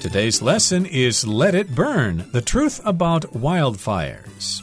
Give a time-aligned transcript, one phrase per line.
[0.00, 4.62] Today's lesson is Let It Burn The Truth About Wildfires.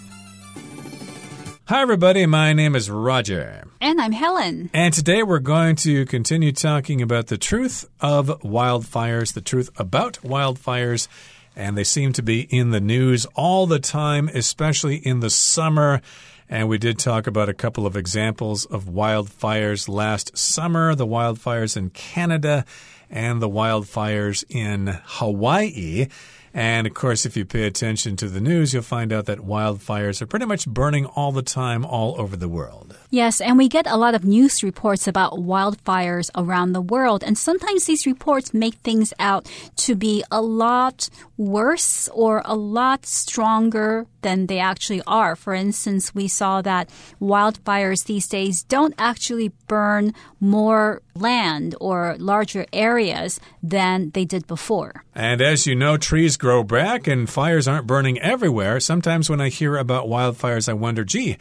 [1.66, 2.26] Hi, everybody.
[2.26, 3.66] My name is Roger.
[3.80, 4.72] And I'm Helen.
[4.74, 10.14] And today we're going to continue talking about the truth of wildfires, the truth about
[10.24, 11.08] wildfires.
[11.56, 16.02] And they seem to be in the news all the time, especially in the summer.
[16.50, 21.78] And we did talk about a couple of examples of wildfires last summer the wildfires
[21.78, 22.66] in Canada
[23.10, 26.08] and the wildfires in Hawaii.
[26.54, 30.22] And of course, if you pay attention to the news, you'll find out that wildfires
[30.22, 32.98] are pretty much burning all the time all over the world.
[33.10, 37.24] Yes, and we get a lot of news reports about wildfires around the world.
[37.24, 43.06] And sometimes these reports make things out to be a lot worse or a lot
[43.06, 45.38] stronger than they actually are.
[45.38, 46.90] For instance, we saw that
[47.22, 55.06] wildfires these days don't actually burn more land or larger areas than they did before.
[55.16, 58.82] And as you know, trees grow back and fires aren't burning everywhere.
[58.82, 61.38] Sometimes when I hear about wildfires, I wonder, gee,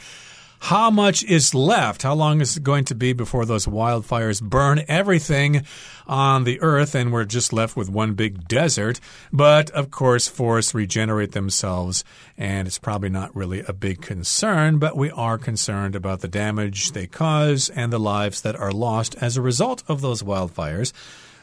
[0.58, 2.02] how much is left?
[2.02, 5.64] How long is it going to be before those wildfires burn everything
[6.06, 8.98] on the earth and we're just left with one big desert?
[9.32, 12.04] But of course, forests regenerate themselves
[12.36, 16.92] and it's probably not really a big concern, but we are concerned about the damage
[16.92, 20.92] they cause and the lives that are lost as a result of those wildfires.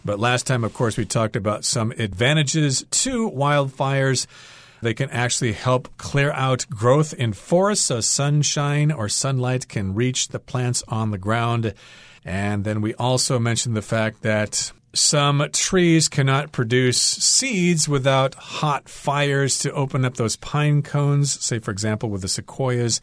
[0.06, 4.28] But last time, of course, we talked about some advantages to wildfires.
[4.84, 10.28] They can actually help clear out growth in forests so sunshine or sunlight can reach
[10.28, 11.74] the plants on the ground.
[12.26, 18.88] And then we also mentioned the fact that some trees cannot produce seeds without hot
[18.88, 23.02] fires to open up those pine cones, say, for example, with the sequoias.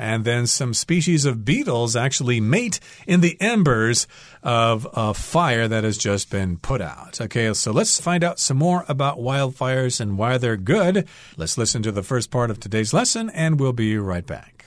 [0.00, 4.06] And then some species of beetles actually mate in the embers
[4.42, 7.20] of a fire that has just been put out.
[7.20, 11.06] Okay, so let's find out some more about wildfires and why they're good.
[11.36, 14.64] Let's listen to the first part of today's lesson, and we'll be right back.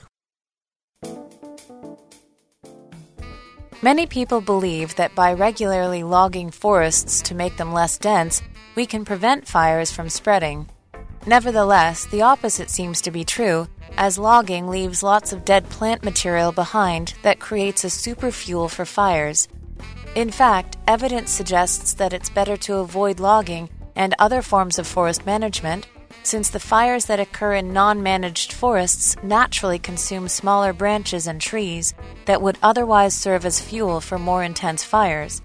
[3.82, 8.40] Many people believe that by regularly logging forests to make them less dense,
[8.76, 10.68] we can prevent fires from spreading.
[11.26, 16.52] Nevertheless, the opposite seems to be true, as logging leaves lots of dead plant material
[16.52, 19.48] behind that creates a super fuel for fires.
[20.14, 25.24] In fact, evidence suggests that it's better to avoid logging and other forms of forest
[25.24, 25.86] management,
[26.22, 31.94] since the fires that occur in non managed forests naturally consume smaller branches and trees
[32.26, 35.40] that would otherwise serve as fuel for more intense fires.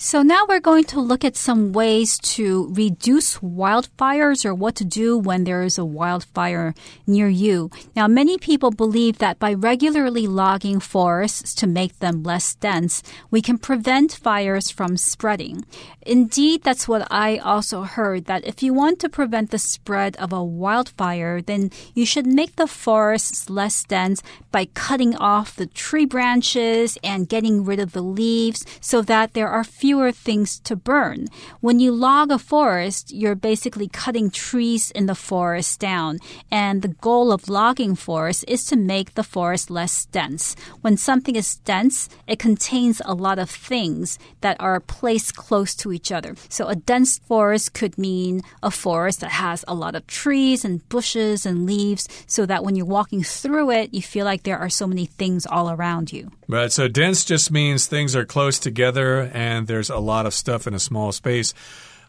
[0.00, 4.84] So now we're going to look at some ways to reduce wildfires or what to
[4.84, 6.72] do when there is a wildfire
[7.04, 7.72] near you.
[7.96, 13.42] Now, many people believe that by regularly logging forests to make them less dense, we
[13.42, 15.64] can prevent fires from spreading.
[16.02, 20.32] Indeed, that's what I also heard that if you want to prevent the spread of
[20.32, 24.22] a wildfire, then you should make the forests less dense
[24.52, 29.48] by cutting off the tree branches and getting rid of the leaves so that there
[29.48, 31.24] are fewer fewer things to burn.
[31.62, 36.18] When you log a forest, you're basically cutting trees in the forest down.
[36.50, 40.54] And the goal of logging forests is to make the forest less dense.
[40.82, 45.90] When something is dense, it contains a lot of things that are placed close to
[45.90, 46.34] each other.
[46.50, 50.86] So a dense forest could mean a forest that has a lot of trees and
[50.90, 54.68] bushes and leaves so that when you're walking through it, you feel like there are
[54.68, 56.30] so many things all around you.
[56.50, 56.72] Right.
[56.72, 60.72] So dense just means things are close together and there's a lot of stuff in
[60.72, 61.52] a small space.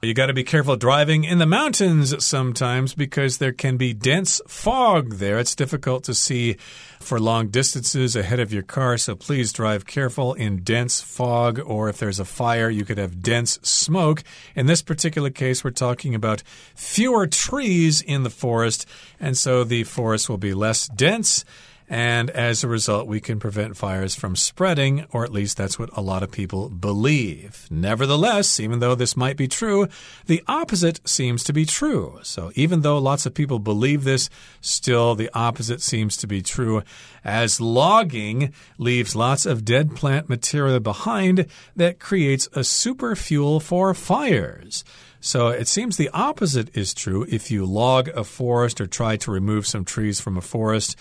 [0.02, 4.40] You got to be careful driving in the mountains sometimes because there can be dense
[4.48, 5.40] fog there.
[5.40, 6.56] It's difficult to see
[7.02, 11.90] for long distances ahead of your car, so please drive careful in dense fog, or
[11.90, 14.24] if there's a fire, you could have dense smoke.
[14.56, 16.44] In this particular case, we're talking about
[16.76, 18.86] fewer trees in the forest,
[19.20, 21.44] and so the forest will be less dense.
[21.92, 25.90] And as a result, we can prevent fires from spreading, or at least that's what
[25.98, 27.66] a lot of people believe.
[27.72, 29.88] Nevertheless, even though this might be true,
[30.28, 32.20] the opposite seems to be true.
[32.22, 34.30] So even though lots of people believe this,
[34.62, 36.84] still the opposite seems to be true,
[37.26, 43.96] as logging leaves lots of dead plant material behind that creates a super fuel for
[43.96, 44.84] fires.
[45.22, 49.32] So it seems the opposite is true if you log a forest or try to
[49.32, 50.96] remove some trees from a forest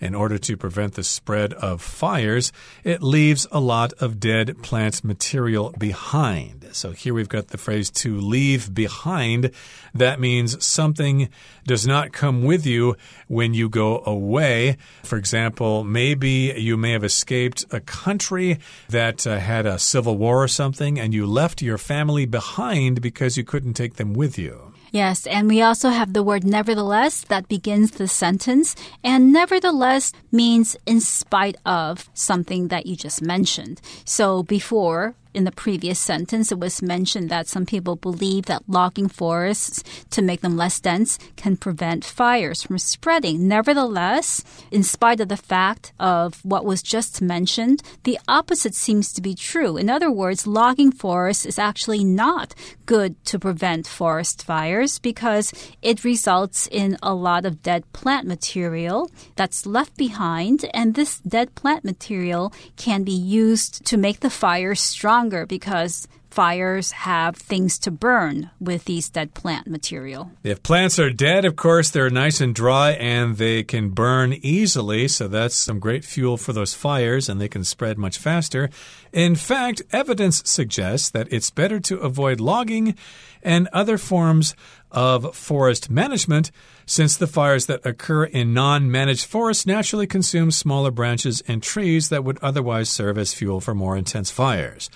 [0.00, 2.52] in order to prevent the spread of fires,
[2.84, 6.68] it leaves a lot of dead plant material behind.
[6.72, 9.50] So here we've got the phrase to leave behind.
[9.94, 11.28] That means something
[11.66, 12.96] does not come with you
[13.26, 14.76] when you go away.
[15.02, 18.58] For example, maybe you may have escaped a country
[18.88, 23.36] that uh, had a civil war or something, and you left your family behind because
[23.36, 24.72] you couldn't take them with you.
[24.90, 28.74] Yes, and we also have the word nevertheless that begins the sentence.
[29.04, 33.80] And nevertheless means in spite of something that you just mentioned.
[34.04, 39.08] So before, in the previous sentence, it was mentioned that some people believe that logging
[39.08, 43.46] forests to make them less dense can prevent fires from spreading.
[43.46, 49.20] Nevertheless, in spite of the fact of what was just mentioned, the opposite seems to
[49.20, 49.76] be true.
[49.76, 52.54] In other words, logging forests is actually not
[52.86, 55.52] good to prevent forest fires because
[55.82, 61.54] it results in a lot of dead plant material that's left behind, and this dead
[61.54, 66.06] plant material can be used to make the fire stronger longer because
[66.38, 70.30] fires have things to burn with these dead plant material.
[70.44, 75.08] If plants are dead, of course, they're nice and dry and they can burn easily.
[75.08, 78.70] So that's some great fuel for those fires and they can spread much faster.
[79.12, 82.94] In fact, evidence suggests that it's better to avoid logging
[83.42, 84.54] and other forms
[84.92, 86.52] of forest management
[86.86, 92.10] since the fires that occur in non managed forests naturally consume smaller branches and trees
[92.10, 94.88] that would otherwise serve as fuel for more intense fires.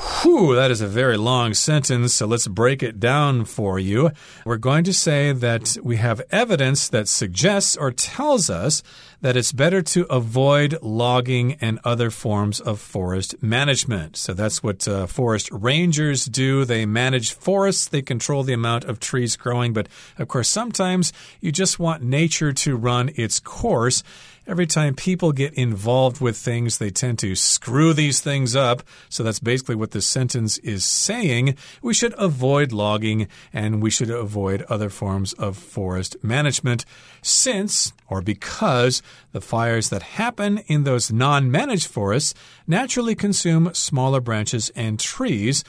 [0.00, 4.12] Whew, that is a very long sentence, so let's break it down for you.
[4.44, 8.82] We're going to say that we have evidence that suggests or tells us
[9.20, 14.16] that it's better to avoid logging and other forms of forest management.
[14.16, 16.64] So that's what uh, forest rangers do.
[16.64, 21.50] They manage forests, they control the amount of trees growing, but of course, sometimes you
[21.50, 24.04] just want nature to run its course.
[24.48, 28.82] Every time people get involved with things, they tend to screw these things up.
[29.10, 31.54] So that's basically what this sentence is saying.
[31.82, 36.86] We should avoid logging and we should avoid other forms of forest management
[37.20, 39.02] since or because
[39.32, 42.32] the fires that happen in those non managed forests
[42.66, 45.62] naturally consume smaller branches and trees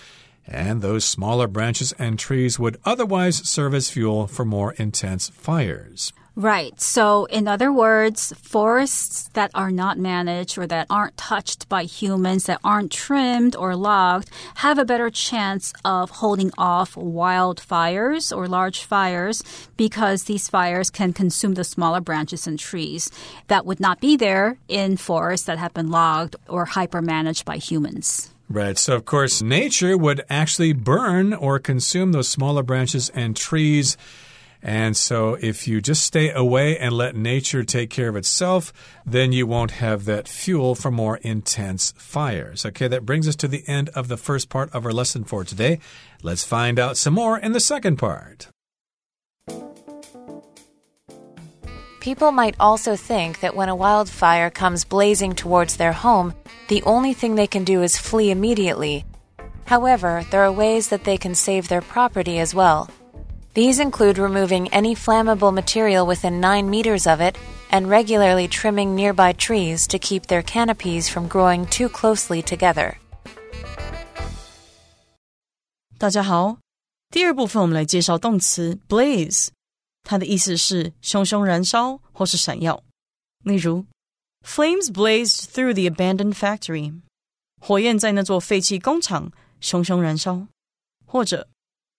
[0.47, 6.13] and those smaller branches and trees would otherwise serve as fuel for more intense fires.
[6.39, 6.79] Right.
[6.79, 12.45] So, in other words, forests that are not managed or that aren't touched by humans,
[12.45, 18.85] that aren't trimmed or logged, have a better chance of holding off wildfires or large
[18.85, 19.43] fires
[19.75, 23.11] because these fires can consume the smaller branches and trees
[23.47, 27.57] that would not be there in forests that have been logged or hyper managed by
[27.57, 28.29] humans.
[28.47, 28.77] Right.
[28.77, 33.97] So, of course, nature would actually burn or consume those smaller branches and trees
[34.61, 38.73] and so, if you just stay away and let nature take care of itself,
[39.05, 42.65] then you won't have that fuel for more intense fires.
[42.65, 45.45] Okay, that brings us to the end of the first part of our lesson for
[45.45, 45.79] today.
[46.21, 48.49] Let's find out some more in the second part.
[52.01, 56.33] People might also think that when a wildfire comes blazing towards their home,
[56.67, 59.05] the only thing they can do is flee immediately.
[59.65, 62.89] However, there are ways that they can save their property as well.
[63.54, 67.36] These include removing any flammable material within 9 meters of it
[67.70, 72.96] and regularly trimming nearby trees to keep their canopies from growing too closely together.
[75.98, 76.58] 大家好，
[77.10, 79.48] 第二部分我们来介绍动词 blaze，
[80.02, 82.82] 它的意思是熊熊燃烧或是闪耀。
[83.44, 83.86] 例如，
[84.44, 87.00] Flames blazed through the abandoned factory，
[87.60, 89.30] 火焰在那座废弃工厂
[89.60, 90.48] 熊熊燃烧。
[91.06, 91.46] 或者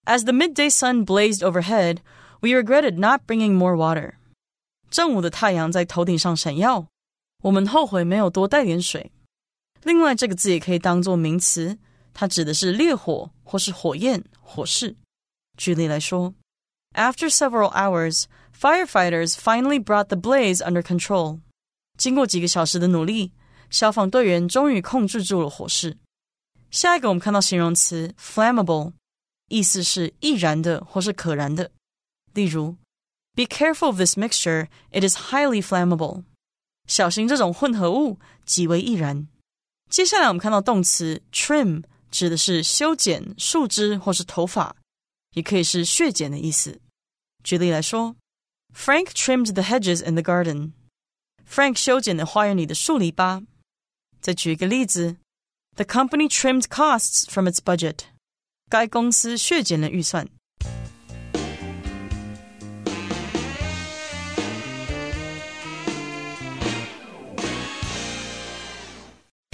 [0.05, 1.97] as the midday sun blazed overhead,
[2.41, 4.13] we regretted not bringing more water.
[4.89, 6.87] 正午的太阳在头顶上闪耀，
[7.43, 9.11] 我们后悔没有多带点水。
[9.83, 11.77] 另外，这个字也可以当做名词，
[12.13, 14.95] 它指的是烈火或是火焰、火势。
[15.57, 16.33] 举例来说，
[16.93, 18.25] After several hours,
[18.57, 21.39] firefighters finally brought the blaze under control.
[21.97, 23.31] 经过几个小时的努力，
[23.69, 25.97] 消防队员终于控制住了火势。
[26.71, 28.93] 下一个，我们看到形容词 flammable。
[29.49, 31.71] 意思是易燃的或是可燃的。
[32.33, 32.77] 例如，
[33.35, 36.23] Be careful of this mixture; it is highly flammable.
[36.87, 39.27] 小心这种混合物极为易燃。
[39.89, 44.75] 接下来我们看到动词 trim，指的是修剪树枝或是头发，
[45.33, 46.79] 也可以是削减的意思。
[47.43, 48.15] 举例来说，
[48.73, 50.71] Frank trimmed the hedges in the garden.
[51.47, 53.45] Frank 修剪了花园里的树篱笆。
[54.19, 55.17] 再举一个例子，
[55.75, 57.99] The company trimmed costs from its budget.
[58.70, 60.26] 该公司削减了预算。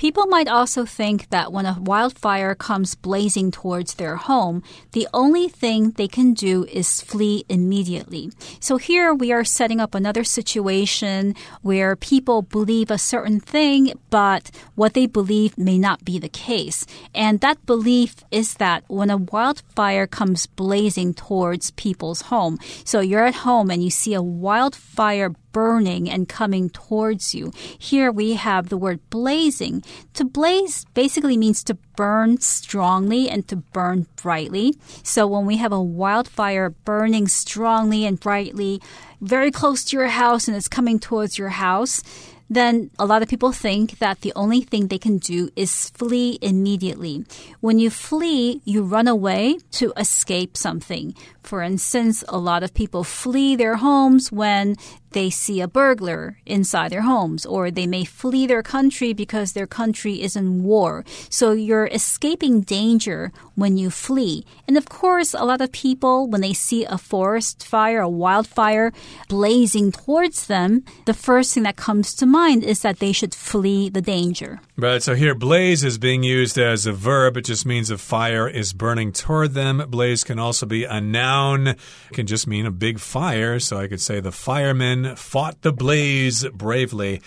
[0.06, 5.48] People might also think that when a wildfire comes blazing towards their home, the only
[5.48, 8.30] thing they can do is flee immediately.
[8.60, 14.52] So here we are setting up another situation where people believe a certain thing, but
[14.76, 16.86] what they believe may not be the case.
[17.12, 23.26] And that belief is that when a wildfire comes blazing towards people's home, so you're
[23.26, 27.50] at home and you see a wildfire burning and coming towards you.
[27.78, 29.82] Here we have the word blazing.
[30.12, 34.74] To blaze basically means to burn strongly and to burn brightly.
[35.02, 38.82] So when we have a wildfire burning strongly and brightly,
[39.22, 42.02] very close to your house and it's coming towards your house,
[42.48, 46.38] then a lot of people think that the only thing they can do is flee
[46.40, 47.24] immediately.
[47.60, 51.14] When you flee, you run away to escape something.
[51.42, 54.76] For instance, a lot of people flee their homes when
[55.16, 59.66] they see a burglar inside their homes, or they may flee their country because their
[59.66, 61.06] country is in war.
[61.30, 64.44] So you're escaping danger when you flee.
[64.68, 68.92] And of course, a lot of people, when they see a forest fire, a wildfire
[69.26, 73.88] blazing towards them, the first thing that comes to mind is that they should flee
[73.88, 74.60] the danger.
[74.78, 77.38] Right, so here blaze is being used as a verb.
[77.38, 79.82] It just means a fire is burning toward them.
[79.88, 81.78] Blaze can also be a noun, it
[82.12, 83.58] can just mean a big fire.
[83.58, 87.22] So I could say the firemen fought the blaze bravely.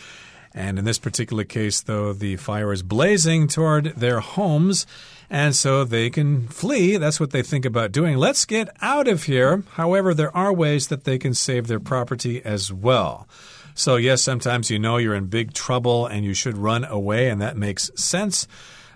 [0.54, 4.86] And in this particular case, though, the fire is blazing toward their homes.
[5.28, 6.98] And so they can flee.
[6.98, 8.18] That's what they think about doing.
[8.18, 9.64] Let's get out of here.
[9.72, 13.28] However, there are ways that they can save their property as well.
[13.80, 17.42] So, yes, sometimes you know you're in big trouble and you should run away, and
[17.42, 18.46] that makes sense.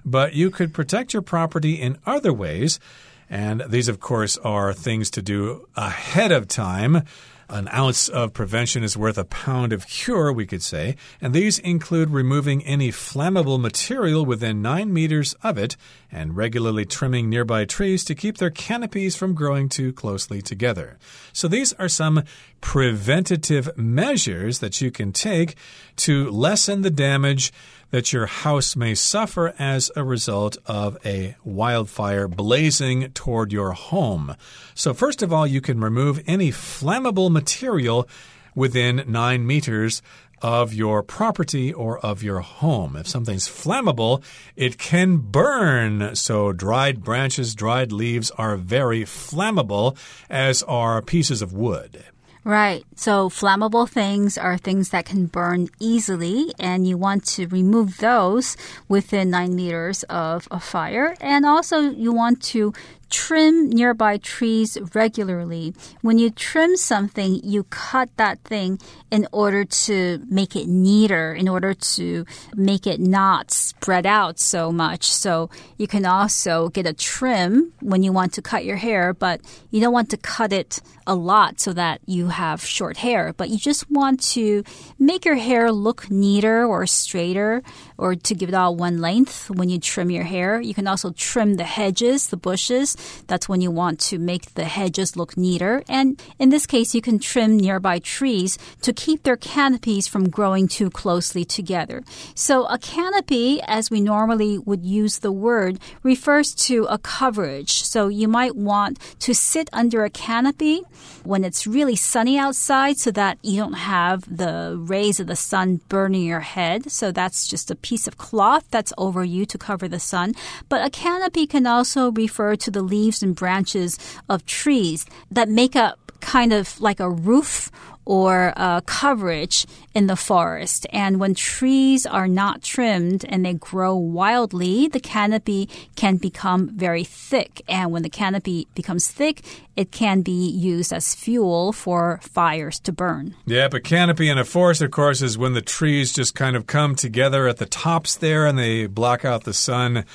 [0.04, 2.82] But you could protect your property in other ways.
[3.30, 7.04] And these, of course, are things to do ahead of time.
[7.54, 10.96] An ounce of prevention is worth a pound of cure, we could say.
[11.22, 15.78] And these include removing any flammable material within nine meters of it
[16.12, 20.98] and regularly trimming nearby trees to keep their canopies from growing too closely together.
[21.32, 22.24] So these are some
[22.60, 25.54] preventative measures that you can take
[25.98, 27.54] to lessen the damage
[27.94, 34.36] that your house may suffer as a result of a wildfire blazing toward your home.
[34.74, 38.10] So, first of all, you can remove any flammable material
[38.56, 40.02] within nine meters
[40.42, 42.96] of your property or of your home.
[42.96, 44.24] If something's flammable,
[44.56, 46.16] it can burn.
[46.16, 49.96] So, dried branches, dried leaves are very flammable,
[50.32, 52.04] as are pieces of wood.
[52.46, 52.84] Right.
[52.98, 58.58] So flammable things are things that can burn easily, and you want to remove those
[58.90, 61.16] within nine meters of a fire.
[61.22, 62.74] And also, you want to
[63.14, 65.72] trim nearby trees regularly.
[66.02, 68.80] When you trim something, you cut that thing
[69.12, 74.72] in order to make it neater, in order to make it not spread out so
[74.72, 75.12] much.
[75.12, 79.42] So you can also get a trim when you want to cut your hair, but
[79.70, 83.50] you don't want to cut it a lot so that you have short hair, but
[83.50, 84.64] you just want to
[84.98, 87.62] make your hair look neater or straighter
[87.98, 90.60] or to give it all one length when you trim your hair.
[90.60, 92.96] You can also trim the hedges, the bushes.
[93.28, 95.84] That's when you want to make the hedges look neater.
[95.88, 100.68] And in this case, you can trim nearby trees to keep their canopies from growing
[100.68, 102.04] too closely together.
[102.36, 107.84] So a canopy, as we normally would use the word, refers to a coverage.
[107.84, 110.82] So you might want to sit under a canopy
[111.24, 115.82] when it's really sunny outside so that you don't have the rays of the sun
[115.90, 116.92] burning your head.
[116.92, 120.34] So that's just a piece of cloth that's over you to cover the sun.
[120.70, 123.98] But a canopy can also refer to the leaves and branches
[124.30, 127.70] of trees that make up kind of like a roof
[128.06, 130.86] or uh, coverage in the forest.
[130.92, 137.04] And when trees are not trimmed and they grow wildly, the canopy can become very
[137.04, 137.62] thick.
[137.68, 139.42] And when the canopy becomes thick,
[139.76, 143.36] it can be used as fuel for fires to burn.
[143.46, 146.68] Yeah, but canopy in a forest, of course, is when the trees just kind of
[146.68, 150.06] come together at the tops there and they block out the sun.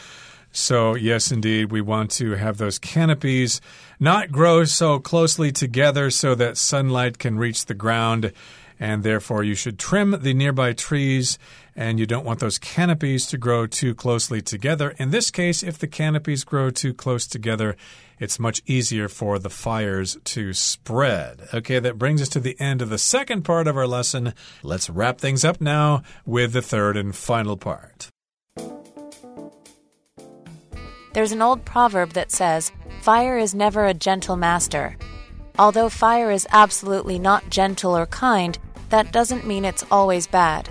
[0.51, 3.61] So, yes, indeed, we want to have those canopies
[4.01, 8.33] not grow so closely together so that sunlight can reach the ground.
[8.81, 11.37] And therefore, you should trim the nearby trees,
[11.75, 14.95] and you don't want those canopies to grow too closely together.
[14.99, 17.77] In this case, if the canopies grow too close together,
[18.21, 21.49] it's much easier for the fires to spread.
[21.53, 24.33] Okay, that brings us to the end of the second part of our lesson.
[24.63, 28.11] Let's wrap things up now with the third and final part.
[31.14, 34.96] There's an old proverb that says, Fire is never a gentle master.
[35.60, 38.58] Although fire is absolutely not gentle or kind,
[38.90, 40.70] that doesn't mean it's always bad.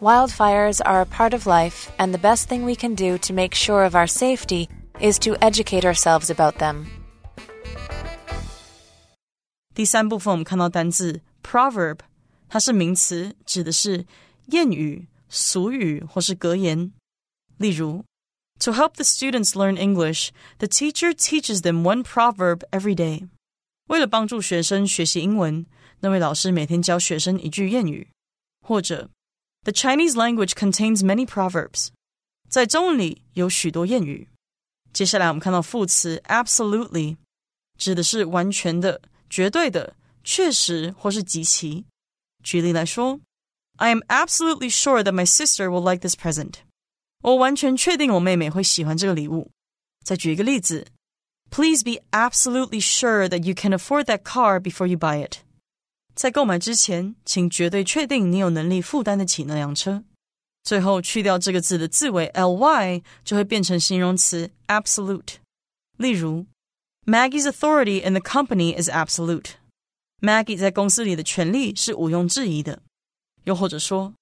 [0.00, 3.54] Wildfires are a part of life, and the best thing we can do to make
[3.54, 4.68] sure of our safety
[5.00, 6.86] is to educate ourselves about them.
[9.74, 11.98] 第三部分我们看到单字 proverb，
[12.48, 14.06] 它是名词，指的是
[14.48, 16.92] 谚语、俗语或是格言。
[17.58, 18.04] 例如
[18.60, 23.28] ，To help the students learn English, the teacher teaches them one proverb every day。
[23.88, 25.64] 为了帮助学生学习英文，
[26.00, 28.08] 那位老师每天教学生一句谚语。
[28.60, 29.08] 或者，
[29.62, 31.88] The Chinese language contains many proverbs。
[32.48, 34.28] 在中文里有许多谚语。
[34.92, 37.16] 接下来我们看到副词 absolutely，
[37.78, 39.00] 指的是完全的。
[39.30, 41.84] 绝对的、确实或是极其。
[42.42, 43.20] 举例来说，
[43.76, 46.54] I am absolutely sure that my sister will like this present。
[47.22, 49.50] 我完全确定我妹妹会喜欢这个礼物。
[50.04, 50.86] 再举一个例子，
[51.50, 55.38] Please be absolutely sure that you can afford that car before you buy it。
[56.14, 60.04] 在购买之前，请绝对确定你有能力负担得起那辆车。
[60.64, 65.36] 最后去掉这个字的字尾 ly，就会变成形容词 absolute。
[65.96, 66.46] 例如。
[67.06, 69.52] Maggie's authority in the company is absolute.
[70.20, 72.82] Maggie 在公司里的权力是毋庸置疑的。
[73.44, 74.12] 又或者说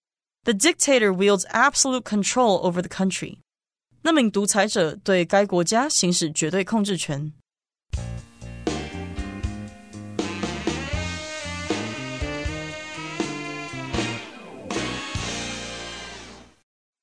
[0.45, 3.39] ，The dictator wields absolute control over the country.
[4.03, 7.33] 那名独裁者对该国家行使绝对控制权。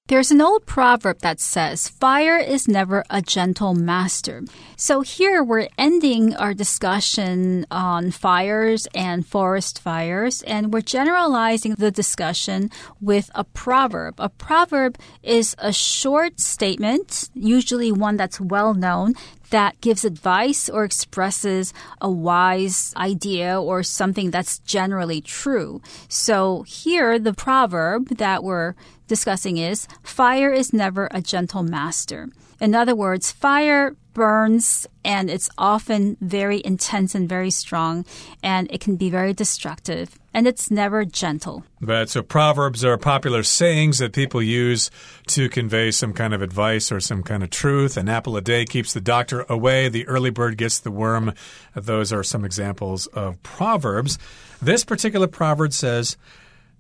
[0.09, 4.43] There's an old proverb that says, fire is never a gentle master.
[4.75, 11.91] So here we're ending our discussion on fires and forest fires, and we're generalizing the
[11.91, 12.71] discussion
[13.03, 14.15] with a proverb.
[14.19, 19.13] A proverb is a short statement, usually one that's well known,
[19.51, 25.83] that gives advice or expresses a wise idea or something that's generally true.
[26.09, 28.75] So here, the proverb that we're
[29.09, 32.29] discussing is fire is never a gentle master.
[32.61, 38.05] In other words, fire burns and it's often very intense and very strong
[38.43, 41.65] and it can be very destructive and it's never gentle.
[41.81, 44.91] But so proverbs are popular sayings that people use
[45.29, 47.97] to convey some kind of advice or some kind of truth.
[47.97, 51.33] An apple a day keeps the doctor away, the early bird gets the worm.
[51.77, 54.19] Those are some examples of proverbs.
[54.61, 56.17] This particular proverb says,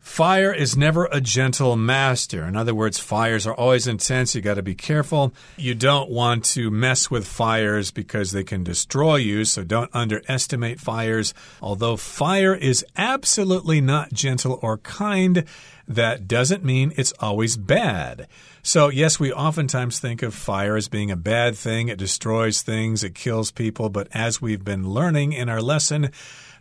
[0.00, 2.44] Fire is never a gentle master.
[2.44, 4.34] In other words, fires are always intense.
[4.34, 5.32] You got to be careful.
[5.56, 10.80] You don't want to mess with fires because they can destroy you, so don't underestimate
[10.80, 11.34] fires.
[11.60, 15.44] Although fire is absolutely not gentle or kind,
[15.86, 18.28] that doesn't mean it's always bad.
[18.62, 21.88] So, yes, we oftentimes think of fire as being a bad thing.
[21.88, 23.88] It destroys things, it kills people.
[23.88, 26.10] But as we've been learning in our lesson,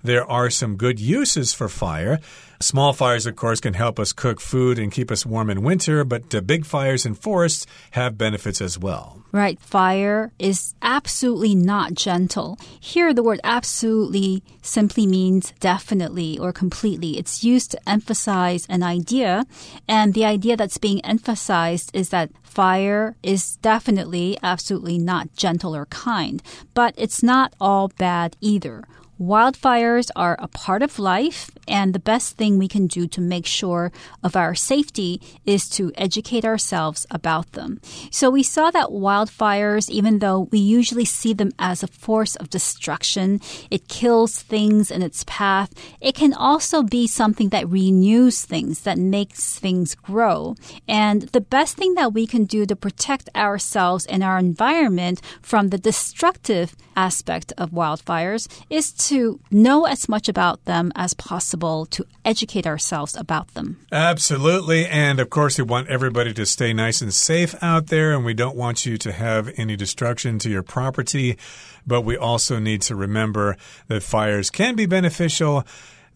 [0.04, 2.20] there are some good uses for fire.
[2.60, 6.04] Small fires, of course, can help us cook food and keep us warm in winter,
[6.04, 9.22] but uh, big fires in forests have benefits as well.
[9.32, 9.60] Right.
[9.60, 12.58] Fire is absolutely not gentle.
[12.80, 17.20] Here, the word absolutely simply means definitely or completely.
[17.20, 19.46] It's used to emphasize an idea,
[19.88, 25.86] and the idea that's being emphasized is that fire is definitely, absolutely not gentle or
[25.88, 26.42] kind,
[26.74, 28.86] but it's not all bad either.
[29.20, 33.48] Wildfires are a part of life, and the best thing we can do to make
[33.48, 33.92] sure
[34.24, 37.82] of our safety is to educate ourselves about them.
[38.12, 42.52] So we saw that wildfires, even though we usually see them as a force of
[42.52, 48.82] destruction, it kills things in its path, it can also be something that renews things,
[48.82, 50.56] that makes things grow.
[50.88, 55.70] And the best thing that we can do to protect ourselves and our environment from
[55.70, 59.07] the destructive aspect of wildfires is to
[59.52, 63.78] know as much about them as possible to educate ourselves about them.
[63.92, 64.86] Absolutely.
[64.86, 68.34] And of course, we want everybody to stay nice and safe out there, and we
[68.34, 71.38] don't want you to have any destruction to your property.
[71.86, 75.66] But we also need to remember that fires can be beneficial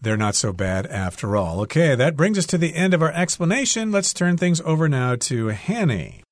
[0.02, 1.60] they're not so bad after all.
[1.60, 3.92] Okay, that brings us to the end of our explanation.
[3.92, 6.22] Let's turn things over now to Hanny.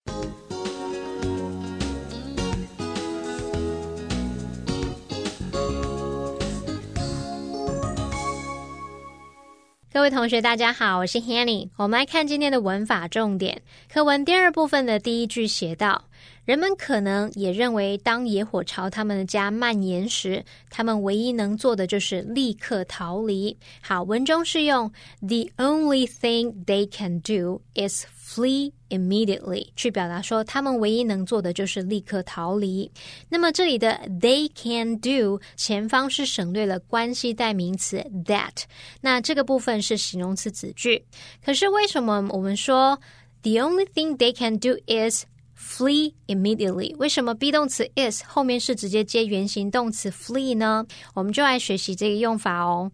[9.92, 11.68] 各位同学，大家好，我是 Hanny。
[11.74, 13.61] 我们来看今天的文法重点
[13.92, 16.05] 课文第二部分的第一句写道：
[16.44, 23.59] 人们可能也认为，当野火朝他们的家蔓延时，他们唯一能做的就是立刻逃离。
[23.81, 24.88] 好，文中是用
[25.22, 32.91] The only thing they can do is flee immediately，去表达说他们唯一能做的就是立刻逃离。
[33.29, 38.63] 那么这里的 they can do 前方是省略了关系代名词 that，
[39.01, 41.05] 那这个部分是形容词子句。
[41.43, 42.99] 可是为什么我们说
[43.41, 45.25] the only thing they can do is
[45.57, 50.85] Flee immediately，为什么 be 动词 is 后面是直接接原形动词 flee 呢？
[51.13, 52.91] 我们就来学习这个用法哦。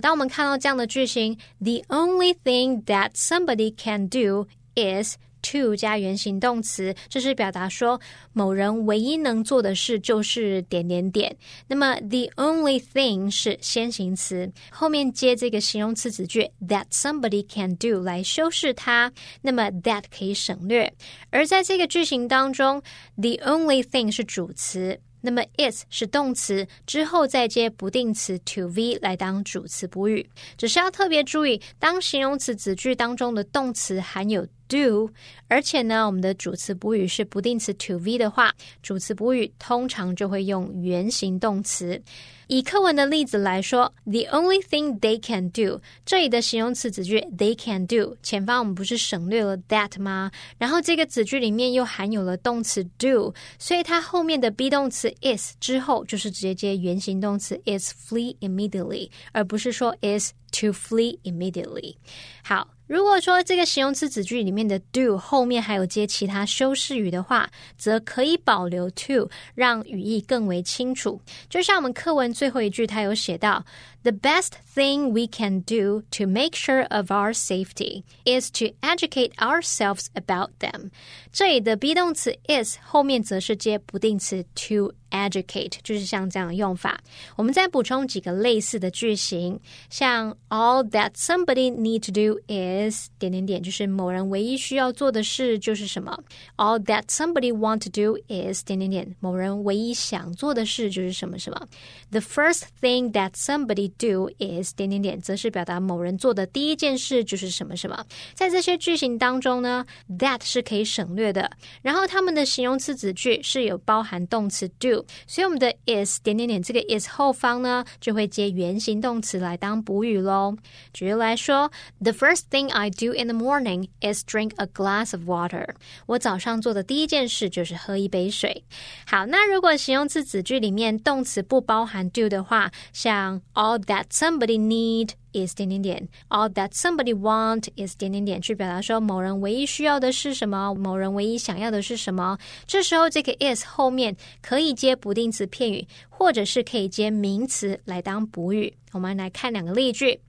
[0.00, 7.99] 当我们看到这样的句型，the only thing that somebody can do is to 加原形动词，这是表达说
[8.33, 11.35] 某人唯一能做的事就是点点点。
[11.67, 20.91] 那么 the only thing 是先行词，后面接这个形容词子句 that somebody can do 来修饰它，那么 that 可以省略。
[21.29, 22.81] 而在这个句型当中
[23.15, 24.99] ，the only thing 是主词。
[25.19, 30.25] 那么 is 是动词，之后再接不定词 to v 来当主词补语。
[30.55, 35.09] 只是要特别注意，当形容词子句当中的动词含有 do，
[35.47, 42.01] 而且呢，我们的主词补语是不定词 to v 的话，主词补语通常就会用原形动词。
[42.47, 50.31] 以课文的例子来说，the only thing they can do，这里的形容词子句 they can do 前方我们不是省略了 that 吗？
[50.57, 61.95] 然后这个子句里面又含有了动词 do，所以它后面的 be 动词 is 之后就是直接接原形动词 is flee immediately，而不是说 is to flee immediately。
[62.43, 62.69] 好。
[62.87, 71.19] 如果说这个形容词子句里面的 do 后面还有接其他修饰语的话，则可以保留 to，让语义更为清楚。
[71.49, 73.65] 就像我们课文最后一句，它有写到。
[74.06, 80.06] The best thing we can do to make sure of our safety is to educate ourselves
[80.14, 80.90] about them。
[81.30, 87.00] 这里的 be 动词 is 后面则是接不定词 to educate，就是像这样的用法。
[87.36, 96.24] 我们再补充几个类似的句型，像 All that somebody need to do is 点点点，就是某人唯一需要做的事就是什么。
[96.56, 101.68] All that somebody want to do is 点点点，某人唯一想做的事就是什么什么。
[102.10, 108.05] The first thing that somebody do is 点点点，则是表达某人做的第一件事就是什么什么。
[108.33, 109.85] 在这些句型当中呢
[110.17, 111.49] ，that 是可以省略的。
[111.81, 120.55] 然后他们的形容词子句是有包含动词 do，所以我们的 is 点点点这个 is 后方呢就会接原形动词来当补语喽。
[120.93, 125.67] 举例来说，The first thing I do in the morning is drink a glass of water。
[126.05, 128.63] 我早上做的第一件事就是喝一杯水。
[129.05, 142.38] 好，那如果形容词子句里面动词不包含 do 的话，像 all that somebody need is 点点点，all that somebody want is 点点点，去表达说某人唯一需要的是什么，某人唯一想要的是什么。
[142.66, 148.72] 这时候这个 is 后面可以接不定词片语，或者是可以接名词来当补语。
[148.92, 150.20] 我们来看两个例句：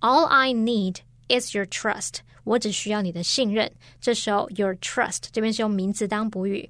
[0.00, 0.96] All I need
[1.28, 2.20] is your trust。
[2.44, 3.70] 我只需要你的信任。
[4.00, 6.68] 这时候 your trust 这边是用名词当补语。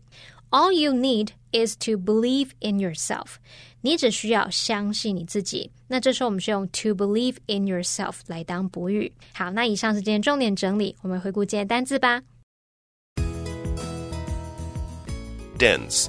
[0.55, 3.37] All you need is to believe in yourself。
[3.83, 5.71] 你只需要相信你自己。
[5.89, 9.13] 那这时候我们是用 to believe in yourself 来当补语。
[9.33, 12.23] 好，那以上是今天重点整理，我们回顾今天单字吧。
[15.59, 16.09] Dense.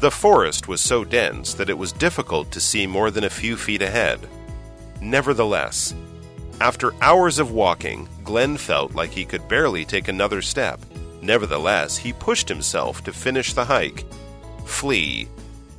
[0.00, 3.56] The forest was so dense that it was difficult to see more than a few
[3.56, 4.18] feet ahead.
[5.00, 5.94] Nevertheless,
[6.58, 10.80] after hours of walking, Glenn felt like he could barely take another step.
[11.21, 14.05] Nevertheless, he pushed himself to finish the hike.
[14.65, 15.27] Flee.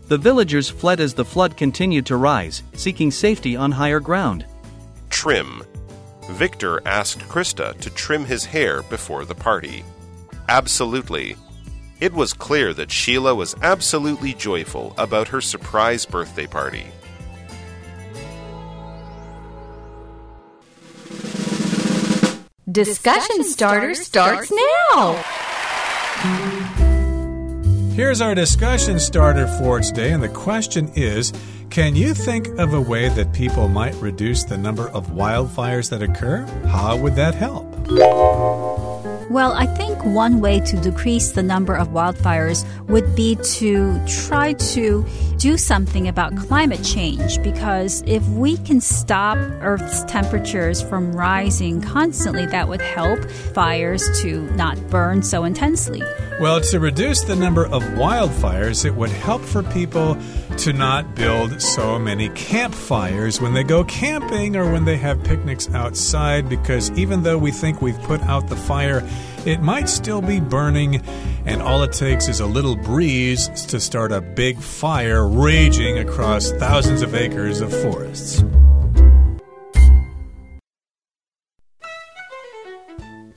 [0.09, 4.45] The villagers fled as the flood continued to rise, seeking safety on higher ground.
[5.09, 5.63] Trim.
[6.31, 9.85] Victor asked Krista to trim his hair before the party.
[10.49, 11.37] Absolutely.
[12.01, 16.87] It was clear that Sheila was absolutely joyful about her surprise birthday party.
[22.71, 25.15] Discussion starter starts now.
[27.95, 31.33] Here's our discussion starter for today, and the question is
[31.71, 36.03] Can you think of a way that people might reduce the number of wildfires that
[36.03, 36.45] occur?
[36.67, 37.67] How would that help?
[39.31, 44.55] Well, I think one way to decrease the number of wildfires would be to try
[44.55, 51.81] to do something about climate change because if we can stop Earth's temperatures from rising
[51.81, 56.03] constantly, that would help fires to not burn so intensely.
[56.41, 60.17] Well, to reduce the number of wildfires, it would help for people
[60.57, 65.73] to not build so many campfires when they go camping or when they have picnics
[65.75, 69.07] outside because even though we think we've put out the fire,
[69.47, 71.03] it might still be burning,
[71.47, 76.51] and all it takes is a little breeze to start a big fire raging across
[76.53, 78.45] thousands of acres of forests.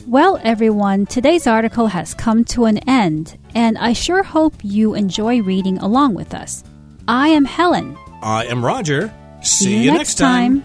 [0.06, 5.42] Well, everyone, today's article has come to an end, and I sure hope you enjoy
[5.42, 6.64] reading along with us.
[7.08, 7.98] I am Helen.
[8.22, 9.12] I am Roger.
[9.42, 10.64] See you next time.